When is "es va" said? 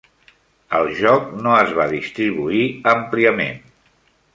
1.59-1.87